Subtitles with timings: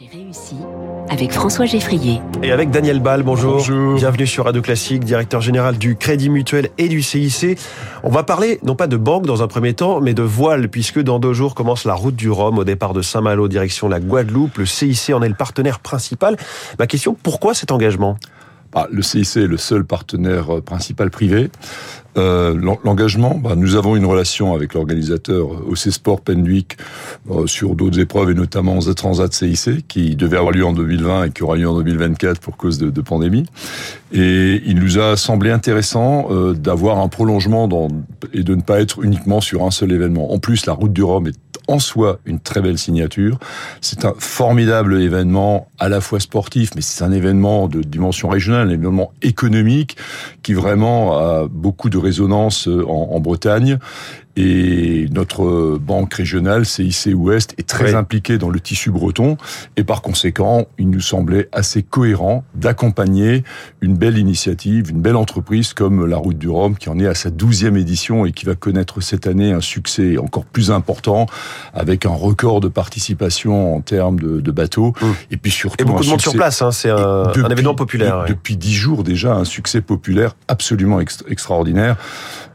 [0.00, 0.56] J'ai réussi
[1.08, 2.20] avec François Geffrier.
[2.42, 3.58] Et avec Daniel Ball, bonjour.
[3.58, 3.94] Bonjour.
[3.94, 7.56] Bienvenue sur Radio Classique, directeur général du Crédit Mutuel et du CIC.
[8.02, 11.00] On va parler non pas de banque dans un premier temps, mais de voile, puisque
[11.00, 14.58] dans deux jours commence la route du Rhum au départ de Saint-Malo, direction la Guadeloupe.
[14.58, 16.36] Le CIC en est le partenaire principal.
[16.80, 18.18] Ma question, pourquoi cet engagement?
[18.74, 21.50] Bah, le CIC est le seul partenaire euh, principal privé.
[22.16, 22.54] Euh,
[22.84, 26.76] L'engagement, bah, nous avons une relation avec l'organisateur euh, OC Sport Penduic
[27.46, 31.30] sur d'autres épreuves et notamment The Transat CIC qui devait avoir lieu en 2020 et
[31.30, 33.46] qui aura lieu en 2024 pour cause de, pandémie.
[34.12, 37.68] Et il nous a semblé intéressant d'avoir un prolongement
[38.32, 40.32] et de ne pas être uniquement sur un seul événement.
[40.32, 43.38] En plus, la route du Rhum est en soi une très belle signature.
[43.80, 48.68] C'est un formidable événement à la fois sportif, mais c'est un événement de dimension régionale,
[48.68, 49.96] un événement économique
[50.42, 53.78] qui vraiment a beaucoup de résonance euh, en, en Bretagne.
[54.36, 57.94] Et notre banque régionale, CIC Ouest, est très Oui.
[57.94, 59.36] impliquée dans le tissu breton.
[59.76, 63.44] Et par conséquent, il nous semblait assez cohérent d'accompagner
[63.80, 67.14] une belle initiative, une belle entreprise comme la Route du Rhum, qui en est à
[67.14, 71.26] sa douzième édition et qui va connaître cette année un succès encore plus important,
[71.72, 74.94] avec un record de participation en termes de, de bateaux.
[75.00, 75.06] Mmh.
[75.30, 77.74] Et puis surtout Et beaucoup de monde sur place, hein, c'est un, et un événement
[77.76, 78.20] populaire.
[78.22, 78.28] ouais.
[78.28, 81.96] Depuis dix jours déjà, un succès populaire absolument ext- extraordinaire.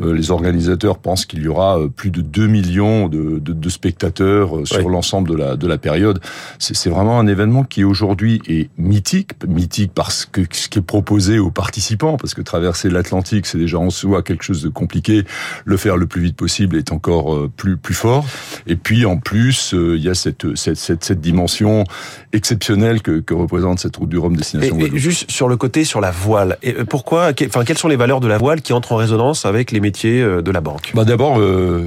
[0.00, 3.68] Euh, les organisateurs pensent qu'il y aura euh, plus de 2 millions de, de- de
[3.68, 4.92] spectateurs euh, sur Oui.
[4.92, 6.20] l'ensemble de la, de la période.
[6.58, 11.38] C'est vraiment un événement qui aujourd'hui est mythique, mythique parce que ce qui est proposé
[11.38, 15.24] aux participants, parce que traverser l'Atlantique, c'est déjà en soi quelque chose de compliqué.
[15.64, 18.24] Le faire le plus vite possible est encore euh, plus plus fort.
[18.66, 21.84] Et puis en plus, il y a cette, cette, cette, cette dimension
[22.32, 26.00] exceptionnelle que, que représente cette route du Rhum destination et juste sur le côté, sur
[26.00, 26.58] la voile.
[26.62, 29.70] Et pourquoi, enfin, quelles sont les valeurs de la voile qui entrent en résonance avec
[29.72, 30.92] les métiers de la banque?
[30.94, 31.38] Bah D'abord,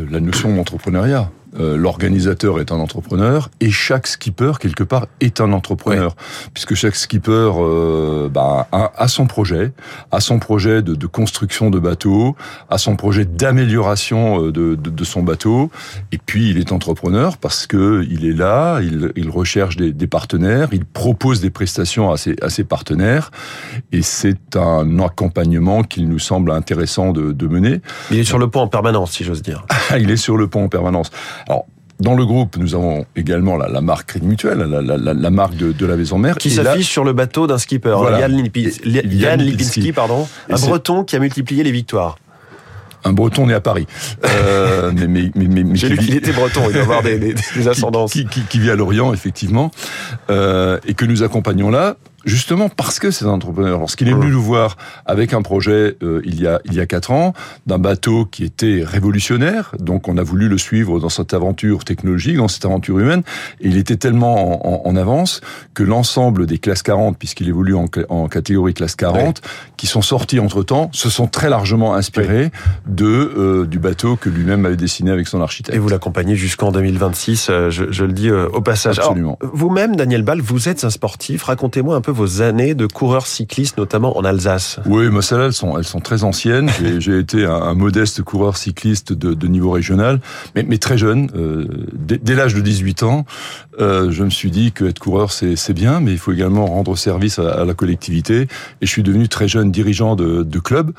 [0.10, 1.32] la notion d'entrepreneuriat.
[1.60, 6.16] Euh, L'organisateur est un entrepreneur et chaque skipper, quelque part, est un entrepreneur.
[6.54, 9.72] Puisque chaque skipper euh, bah, a, a son projet,
[10.12, 12.36] a son projet de, de construction de bateau,
[12.70, 15.72] a son projet d'amélioration euh, de, de, de son bateau.
[16.12, 20.08] Et puis, il est entrepreneur parce que il est là, il, il recherche des, des
[20.08, 23.32] partenaires, il propose des prestations à ses, à ses partenaires.
[23.92, 27.82] Et c'est un accompagnement qu'il nous semble intéressant de, mener.
[28.10, 29.66] Il est sur le pont en permanence, si j'ose dire.
[30.00, 31.12] Il est sur le pont en permanence.
[31.48, 31.66] Alors,
[32.00, 35.30] dans le groupe, nous avons également la, la marque Crédit Mutuel, la, la, la, la
[35.30, 36.38] marque de, de la maison mère.
[36.38, 38.20] Qui s'affiche sur le bateau d'un skipper, Voilà.
[38.20, 38.90] Yann, Lipinski,
[39.80, 42.18] Yann pardon, Et un Breton qui a multiplié les victoires.
[43.08, 43.86] Un Breton né à Paris.
[44.26, 47.20] Euh, mais, mais, mais, mais, mais J'ai lu qu'il était breton, il doit avoir des,
[47.20, 48.12] des, des qui- ascendances.
[48.12, 49.70] Qui, qui, qui vit à Lorient, effectivement,
[50.32, 53.80] euh, et que nous accompagnons là, justement parce que c'est un entrepreneur.
[53.80, 56.86] Lorsqu'il est venu nous voir avec un projet euh, il y a il y a
[56.86, 57.34] quatre ans
[57.68, 62.38] d'un bateau qui était révolutionnaire, donc on a voulu le suivre dans cette aventure technologique,
[62.38, 63.22] dans cette aventure humaine,
[63.62, 65.42] et il était tellement en, en- en avance
[65.74, 69.42] que l'ensemble des classes 40, puisqu'il évolue en, catégorie classe 40,
[69.78, 72.52] qui sont sortis entre temps, se sont très largement inspirés
[72.88, 75.76] de euh, du bateau que lui-même avait dessiné avec son architecte.
[75.76, 79.00] Et vous l'accompagnez jusqu'en 2026, euh, je, je le dis euh, au passage.
[79.00, 79.38] Absolument.
[79.42, 81.44] Vous-même, Daniel Ball, vous êtes un sportif.
[81.44, 84.80] Racontez-moi un peu vos années de coureur cycliste, notamment en Alsace.
[84.88, 86.70] Oui, mais celles-là, elles sont, elles sont très anciennes.
[87.00, 90.20] J'ai- été un, un modeste coureur cycliste de, de niveau régional,
[90.56, 91.30] mais, mais très jeune.
[91.36, 93.26] Euh, dès dès l'âge de 18 ans,
[93.80, 96.96] euh, je me suis dit que être coureur, c'est bien, mais il faut également rendre
[96.98, 98.42] service à, à la collectivité.
[98.82, 100.92] Et je suis devenu très jeune dirigeant de, de club.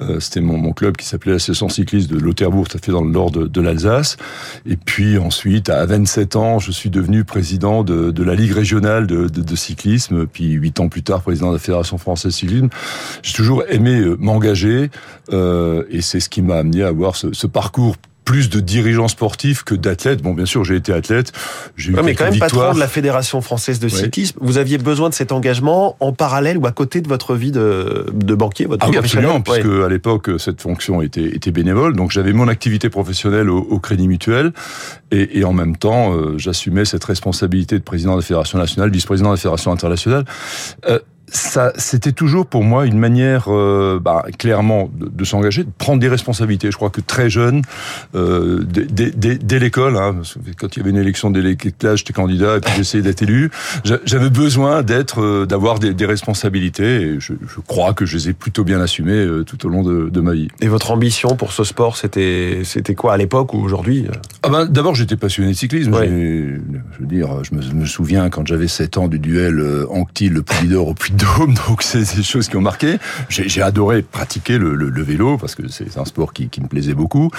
[0.00, 3.10] Euh, C'était mon, mon club qui s'appelait l'Association cycliste de Lauterbourg, ça fait dans le
[3.10, 4.16] nord de, de l'Alsace.
[4.66, 9.06] Et puis ensuite, à 27 ans, je suis devenu président de, de la Ligue régionale
[9.06, 10.26] de, de, de cyclisme.
[10.26, 12.68] Puis huit ans plus tard, président de la Fédération française cyclisme.
[13.22, 14.90] J'ai toujours aimé euh, m'engager
[15.32, 19.62] euh, et c'est ce qui m'a amené à avoir ce parcours plus de dirigeant sportif
[19.64, 20.20] que d'athlète.
[20.20, 21.32] Bon, bien sûr, j'ai été athlète,
[21.76, 22.50] j'ai eu Ouais, mais quelques quand même victoires.
[22.50, 23.90] patron de la Fédération française de Ouais.
[23.90, 24.36] cyclisme.
[24.42, 28.06] Vous aviez besoin de cet engagement en parallèle ou à côté de votre vie de,
[28.12, 32.10] de banquier, votre Ah vie absolument, puisque à l'époque cette fonction était, était bénévole, donc
[32.10, 34.52] j'avais mon activité professionnelle au, au Crédit Mutuel,
[35.12, 38.90] et, et en même temps euh, j'assumais cette responsabilité de président de la Fédération nationale,
[38.90, 40.24] vice-président de la Fédération internationale.
[40.88, 45.70] Euh, ça, c'était toujours pour moi une manière, euh, bah, clairement, de, de s'engager, de
[45.76, 46.70] prendre des responsabilités.
[46.70, 47.62] Je crois que très jeune,
[48.14, 51.40] euh, dès, dès- dès- l'école, hein, parce que quand il y avait une élection dès
[51.40, 53.50] l'école, j'étais candidat et puis j'essayais d'être élu.
[53.84, 57.00] j'a- J'avais besoin d'être, euh, d'avoir des, des responsabilités.
[57.02, 60.08] Et je, je crois que je les ai plutôt bien assumées tout au long de,
[60.10, 60.48] de ma vie.
[60.60, 64.06] Et votre ambition pour ce sport, c'était c'était quoi à l'époque ou aujourd'hui
[64.42, 65.92] Ah ben, d'abord, j'étais passionné de cyclisme.
[65.94, 66.06] Ouais.
[66.08, 70.42] Je veux dire, je me, me souviens quand j'avais 7 ans du duel Anctil, le
[70.42, 72.98] Puy d'Or au Puy dôme, donc c'est des choses qui ont marqué.
[73.28, 76.68] J'ai adoré pratiquer le, le, le vélo parce que c'est un sport qui, qui, me
[76.68, 77.30] plaisait beaucoup.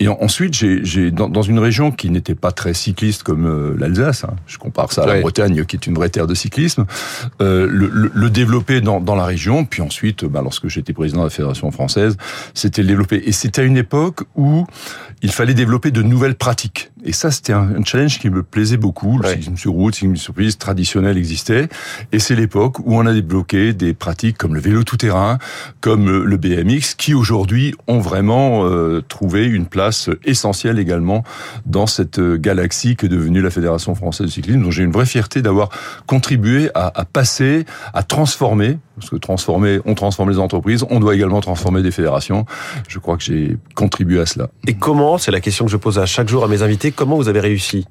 [0.00, 4.24] Et ensuite, j'ai dans, dans, une région qui n'était pas très cycliste comme euh, l'Alsace,
[4.24, 6.86] hein, je compare ça à la Bretagne qui est une vraie terre de cyclisme,
[7.40, 9.64] euh, le, le, développer dans, dans, la région.
[9.64, 12.16] Puis ensuite, bah, lorsque j'étais président de la Fédération française,
[12.54, 13.22] c'était le développer.
[13.26, 14.66] Et c'était à une époque où
[15.22, 16.90] il fallait développer de nouvelles pratiques.
[17.04, 19.18] Et ça, c'était un, challenge qui me plaisait beaucoup.
[19.18, 21.68] Le cyclisme sur route, le cyclisme sur piste traditionnel existait.
[22.12, 25.38] Et c'est l'époque où on a débloqué des pratiques comme le vélo tout-terrain,
[25.80, 31.24] comme le BMX, qui aujourd'hui ont vraiment euh, trouvé une place essentielle également
[31.66, 35.04] dans cette galaxie que est devenue la Fédération française de cyclisme, dont j'ai une vraie
[35.04, 35.68] fierté d'avoir
[36.06, 41.14] contribué à, à passer, à transformer, parce que transformer, on transforme les entreprises, on doit
[41.14, 42.46] également transformer des fédérations.
[42.88, 44.48] Je crois que j'ai contribué à cela.
[44.66, 47.16] Et comment, c'est la question que je pose à chaque jour à mes invités, comment
[47.16, 47.86] vous avez réussi?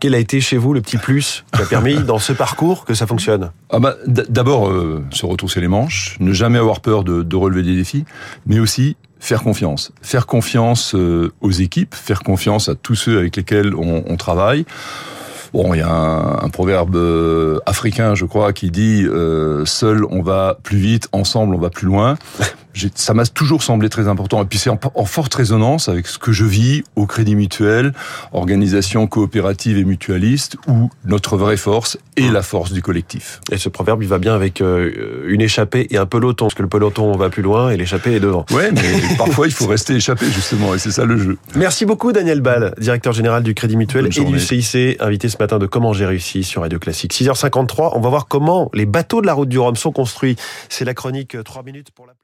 [0.00, 2.94] Quel a été chez vous le petit plus qui a permis dans ce parcours que
[2.94, 3.52] ça fonctionne?
[3.70, 7.62] Ah bah, D'abord, euh, se retrousser les manches, ne jamais avoir peur de, de, relever
[7.62, 8.04] des défis,
[8.46, 9.92] mais aussi faire confiance.
[10.02, 14.66] Faire confiance euh, aux équipes, faire confiance à tous ceux avec lesquels on, on travaille.
[15.54, 20.04] Bon, il y a un, un, proverbe euh, africain, je crois, qui dit euh, seul
[20.10, 22.16] on va plus vite, ensemble on va plus loin
[22.94, 24.42] ça m'a toujours semblé très important.
[24.42, 27.92] Et puis c'est en, forte résonance avec ce que je vis au Crédit Mutuel,
[28.32, 33.40] organisation coopérative et mutualiste, où notre vraie force est la force du collectif.
[33.50, 36.62] Et ce proverbe, il va bien avec euh, une échappée et un peloton, parce que
[36.62, 38.46] le peloton va plus loin et l'échappée est devant.
[38.52, 41.38] Ouais, mais parfois il faut rester échappé justement, et c'est ça le jeu.
[41.54, 45.58] Merci beaucoup Daniel Ball, directeur général du Crédit Mutuel et du CIC, invité ce matin
[45.58, 47.12] de Comment j'ai réussi sur Radio Classique.
[47.14, 50.36] 6h53, on va voir comment les bateaux de la route du Rhum sont construits.
[50.68, 52.14] C'est la chronique 3 minutes pour la